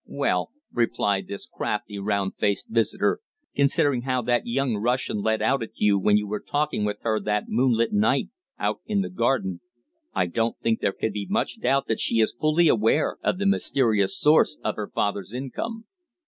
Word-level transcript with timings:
"Well," 0.07 0.49
replied 0.73 1.27
this 1.27 1.45
crafty, 1.45 1.99
round 1.99 2.35
faced 2.35 2.69
visitor, 2.69 3.19
"considering 3.55 4.01
how 4.01 4.23
that 4.23 4.47
young 4.47 4.77
Russian 4.77 5.21
let 5.21 5.43
out 5.43 5.61
at 5.61 5.73
you 5.75 5.99
when 5.99 6.17
you 6.17 6.25
were 6.27 6.43
walking 6.51 6.85
with 6.85 6.97
her 7.01 7.19
that 7.19 7.43
moonlight 7.49 7.93
night 7.93 8.29
out 8.57 8.79
in 8.87 9.01
the 9.01 9.11
garden, 9.11 9.61
I 10.15 10.25
don't 10.25 10.57
think 10.57 10.79
there 10.81 10.91
can 10.91 11.11
be 11.11 11.27
much 11.29 11.59
doubt 11.61 11.85
that 11.85 11.99
she 11.99 12.19
is 12.19 12.33
fully 12.33 12.67
aware 12.67 13.17
of 13.23 13.37
the 13.37 13.45
mysterious 13.45 14.19
source 14.19 14.57
of 14.63 14.75
her 14.75 14.89
father's 14.89 15.35
income." 15.35 15.85